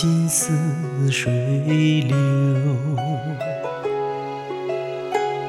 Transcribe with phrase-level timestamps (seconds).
[0.00, 0.52] 尽似
[1.10, 1.32] 水
[2.06, 2.16] 流，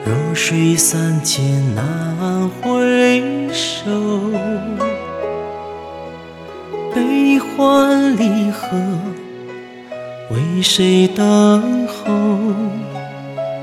[0.04, 3.92] 弱水三千难回首。
[6.96, 8.76] 悲欢离合，
[10.32, 12.12] 为谁等候？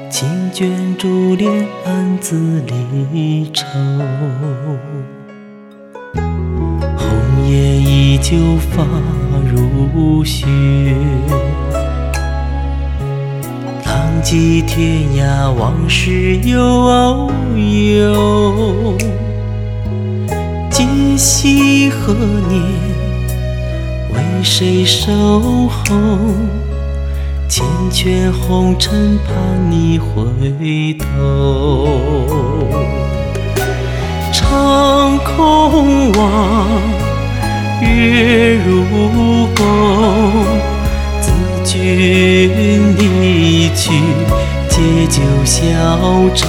[0.09, 3.66] 情卷珠帘，暗自离愁。
[8.26, 8.82] 依旧发
[9.44, 10.48] 如雪，
[13.84, 18.96] 浪迹天涯，往事悠悠。
[20.68, 22.14] 今夕何
[22.48, 22.60] 年？
[24.12, 25.95] 为谁守候？
[27.48, 31.86] 缱绻红尘，盼你回头。
[34.32, 36.66] 长空望，
[37.80, 39.63] 月如钩。
[41.21, 41.32] 自
[41.65, 43.93] 君离去，
[44.69, 45.60] 借酒消
[46.35, 46.47] 愁。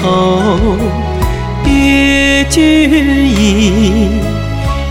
[1.63, 4.09] 别君意，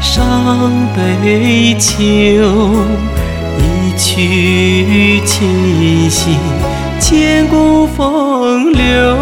[0.01, 1.95] 伤悲秋。
[3.59, 3.63] 一
[3.97, 6.37] 曲倾心，
[7.01, 9.17] 千古风流。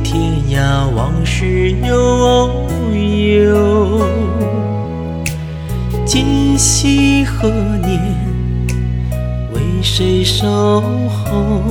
[0.00, 4.00] 天涯，往事悠悠。
[6.04, 8.16] 今夕何年？
[9.52, 11.62] 为谁守候？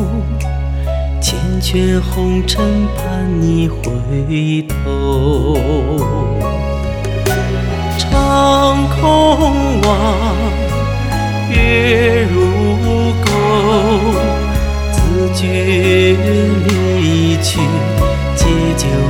[1.22, 5.58] 缱绻红尘，盼你回头。
[7.98, 10.36] 长空望，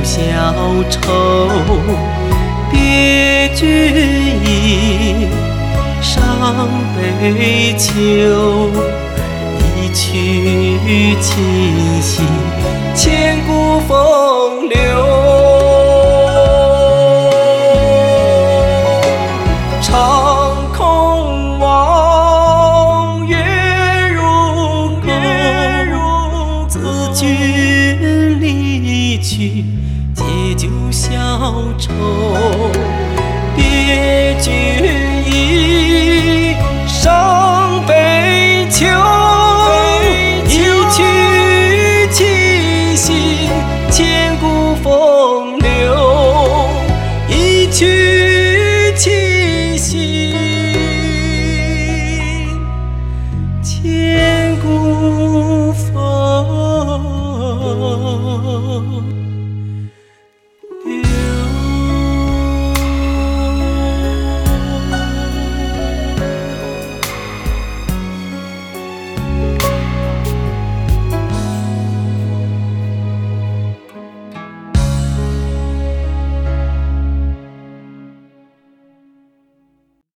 [0.08, 0.24] 消
[0.88, 0.98] 愁。
[2.70, 3.68] 别君
[4.42, 5.28] 意，
[6.00, 6.16] 伤
[6.96, 7.92] 悲秋。
[9.60, 11.36] 一曲倾
[12.00, 12.24] 心，
[12.94, 14.76] 千古风流。
[19.82, 23.36] 长空望，月
[24.14, 24.22] 如
[25.02, 25.06] 钩。
[26.66, 26.80] 自
[27.14, 29.64] 君离去，
[31.78, 31.92] 愁。
[33.56, 34.52] 别君
[35.24, 35.87] 意，